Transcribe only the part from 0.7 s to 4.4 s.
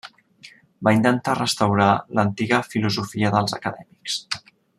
Va intentar restaurar l'antiga filosofia dels acadèmics.